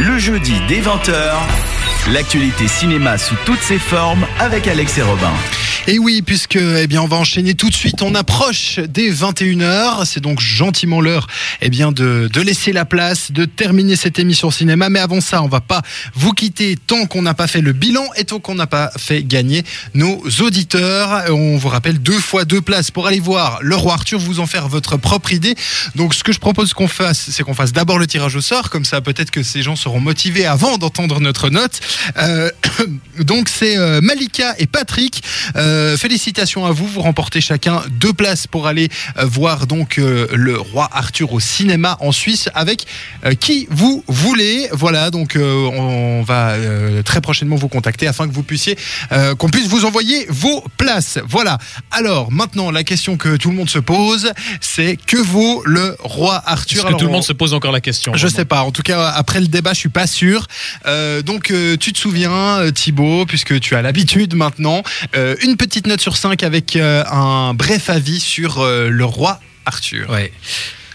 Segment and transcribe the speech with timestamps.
[0.00, 1.12] Le jeudi dès 20h,
[2.10, 5.32] l'actualité cinéma sous toutes ses formes avec Alex et Robin.
[5.86, 8.02] Et oui, puisque eh bien on va enchaîner tout de suite.
[8.02, 10.04] On approche des 21h.
[10.04, 11.26] C'est donc gentiment l'heure
[11.62, 14.90] eh bien de, laisser la place, de terminer cette émission cinéma.
[14.90, 15.82] Mais avant ça, on va pas
[16.14, 19.22] vous quitter tant qu'on n'a pas fait le bilan et tant qu'on n'a pas fait
[19.24, 19.64] gagner
[19.94, 21.24] nos auditeurs.
[21.30, 24.46] On vous rappelle deux fois deux places pour aller voir le roi Arthur, vous en
[24.46, 25.54] faire votre propre idée.
[25.94, 28.68] Donc ce que je propose qu'on fasse, c'est qu'on fasse d'abord le tirage au sort.
[28.70, 31.80] Comme ça, peut-être que ces gens seront motivés avant d'entendre notre note.
[32.18, 32.50] Euh,
[33.20, 35.22] donc c'est euh, Malika et Patrick.
[35.56, 38.88] Euh, félicitations à vous, vous remportez chacun deux places pour aller
[39.18, 42.86] euh, voir donc euh, le roi Arthur au cinéma en Suisse avec
[43.24, 44.68] euh, qui vous voulez.
[44.72, 48.76] Voilà, donc euh, on va euh, très prochainement vous contacter afin que vous puissiez
[49.12, 51.18] euh, qu'on puisse vous envoyer vos places.
[51.28, 51.58] Voilà.
[51.90, 56.42] Alors maintenant la question que tout le monde se pose, c'est que vaut le roi
[56.46, 56.78] Arthur?
[56.84, 58.62] Est-ce que tout le on- monde se pose encore la question je vraiment sais pas.
[58.62, 60.46] En tout cas, après le débat, je suis pas sûr.
[60.86, 64.82] Euh, donc, euh, tu te souviens, euh, Thibaut, puisque tu as l'habitude maintenant,
[65.16, 69.40] euh, une petite note sur 5 avec euh, un bref avis sur euh, le roi
[69.66, 70.10] Arthur.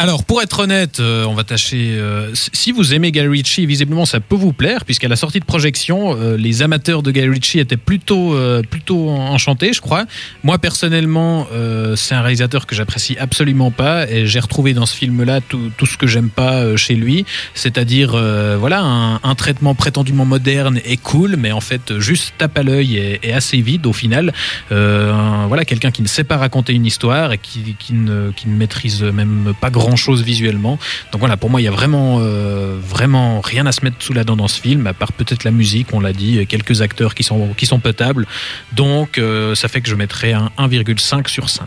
[0.00, 1.88] Alors, pour être honnête, euh, on va tâcher.
[1.90, 5.44] euh, si- vous aimez Guy Ritchie, visiblement ça peut vous plaire, puisqu'à la sortie de
[5.44, 10.04] projection, euh, les amateurs de Guy Ritchie étaient plutôt, euh, plutôt enchantés, je crois.
[10.44, 14.94] Moi, personnellement, euh, c'est un réalisateur que j'apprécie absolument pas, et j'ai retrouvé dans ce
[14.94, 19.34] film-là tout, tout ce que j'aime pas euh, chez lui, c'est-à-dire, euh, voilà, un, un
[19.34, 23.60] traitement prétendument moderne et cool, mais en fait juste tape à l'œil et, et assez
[23.60, 24.32] vide au final.
[24.70, 25.12] Euh,
[25.48, 28.54] voilà, quelqu'un qui ne sait pas raconter une histoire et qui, qui ne, qui ne
[28.54, 30.78] maîtrise même pas grand chose visuellement.
[31.12, 34.12] Donc voilà, pour moi, il y a vraiment, euh, vraiment rien à se mettre sous
[34.12, 37.14] la dent dans ce film, à part peut-être la musique, on l'a dit, quelques acteurs
[37.14, 38.26] qui sont, qui sont potables.
[38.72, 41.66] Donc euh, ça fait que je mettrais un 1,5 sur 5.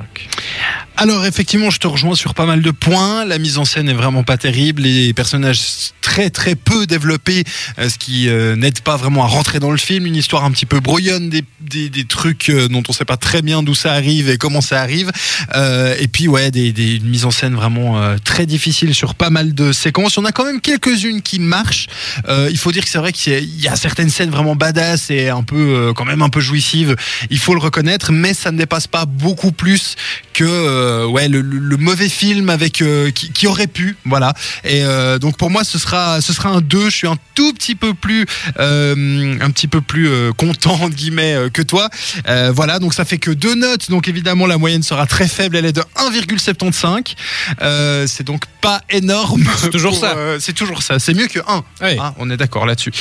[0.98, 3.26] Alors, effectivement, je te rejoins sur pas mal de points.
[3.26, 4.84] La mise en scène est vraiment pas terrible.
[4.84, 5.60] Les personnages
[6.02, 7.44] très, très peu développés,
[7.80, 10.06] euh, ce qui n'aide pas vraiment à rentrer dans le film.
[10.06, 13.42] Une histoire un petit peu brouillonne, des, des, trucs euh, dont on sait pas très
[13.42, 15.12] bien d'où ça arrive et comment ça arrive.
[15.56, 19.16] Euh, et puis, ouais, des, des, une mise en scène vraiment euh, très difficile sur
[19.16, 20.18] pas mal de séquences.
[20.18, 21.88] On a quand même quelques-unes qui marchent.
[22.28, 25.44] Il faut dire que c'est vrai qu'il y a- certaines scènes vraiment badass et un
[25.44, 26.96] peu, quand même un peu jouissives.
[27.30, 29.96] Il faut le reconnaître, mais ça ne dépasse pas beaucoup plus
[30.34, 31.42] que ouais le,
[31.78, 32.84] mauvais film avec
[33.14, 34.34] qui, aurait pu voilà
[34.64, 34.84] et
[35.20, 37.94] donc pour moi ce sera ce sera un 2 je suis un tout petit peu
[37.94, 38.26] plus
[38.58, 41.90] un petit peu plus content guillemets euh, que toi
[42.28, 45.56] Euh, voilà donc ça fait que deux notes donc évidemment la moyenne sera très faible
[45.58, 47.16] elle est de 1,75
[47.62, 50.16] Euh, c'est donc pas énorme C'est toujours pour, ça.
[50.18, 51.98] euh, c'est toujours ça c'est mieux que 1 Ouais.
[52.00, 52.92] Hein, on est d'accord là-dessus.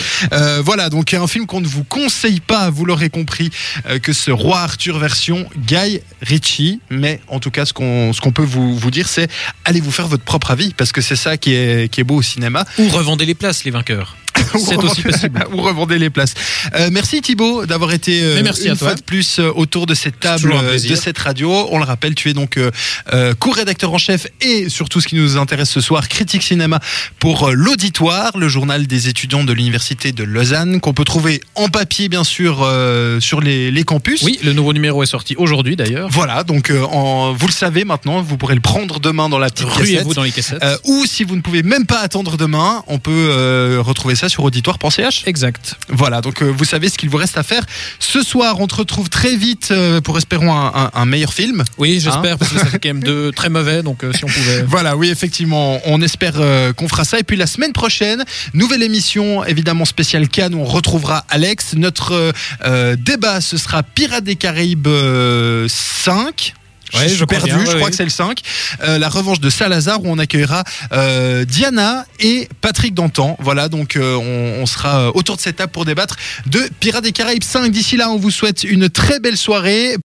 [0.64, 3.50] Voilà, donc un film qu'on ne vous conseille pas, vous l'aurez compris,
[4.02, 6.80] que ce Roi Arthur version Guy Ritchie.
[6.90, 9.28] Mais en tout cas, ce qu'on ce qu'on peut vous, vous dire, c'est
[9.64, 12.16] allez vous faire votre propre avis, parce que c'est ça qui est, qui est beau
[12.16, 12.64] au cinéma.
[12.78, 14.16] Ou revendez les places, les vainqueurs.
[14.58, 15.44] C'est aussi possible.
[15.52, 16.34] Ou revendez les places.
[16.74, 18.88] Euh, merci Thibaut d'avoir été euh, merci une à toi.
[18.88, 21.68] fois de plus euh, autour de cette table euh, de cette radio.
[21.70, 22.58] On le rappelle, tu es donc
[23.38, 26.80] co-rédacteur en chef et surtout ce qui nous intéresse ce soir, critique cinéma
[27.18, 32.08] pour l'auditoire, le journal des étudiants de l'université de Lausanne qu'on peut trouver en papier
[32.08, 32.66] bien sûr
[33.20, 34.22] sur les, les campus.
[34.22, 36.08] Oui, le nouveau numéro est sorti aujourd'hui d'ailleurs.
[36.10, 39.66] Voilà, donc en- vous le savez maintenant, vous pourrez le prendre demain dans la petite
[39.68, 39.82] cassette.
[39.84, 40.62] Ruez-vous dans les cassettes.
[40.84, 45.24] Ou si vous ne pouvez même pas attendre demain, on peut retrouver ça sur auditoire.ch.
[45.26, 45.74] Exact.
[45.88, 47.64] Voilà, donc euh, vous savez ce qu'il vous reste à faire.
[47.98, 51.62] Ce soir, on te retrouve très vite euh, pour espérons un, un- un meilleur film.
[51.76, 54.28] Oui, j'espère, parce que ça fait quand même deux très mauvais, donc euh, si on
[54.28, 54.62] pouvait.
[54.62, 56.34] Voilà, oui, effectivement, on espère
[56.76, 57.18] qu'on fera ça.
[57.18, 58.24] Et puis la semaine prochaine,
[58.54, 61.74] nouvelle émission, évidemment spéciale Cannes, où on retrouvera Alex.
[61.74, 62.32] Notre
[62.64, 66.54] euh, débat, ce sera Pirates des Caraïbes euh, 5.
[66.94, 67.90] Ouais, je suis je perdu, bien, je ouais, crois ouais.
[67.90, 68.40] que c'est le 5.
[68.82, 73.36] Euh, la revanche de Salazar, où on accueillera euh, Diana et Patrick Dantan.
[73.40, 77.12] Voilà, donc euh, on, on sera autour de cette table pour débattre de Pirates des
[77.12, 77.70] Caraïbes 5.
[77.70, 79.96] D'ici là, on vous souhaite une très belle soirée.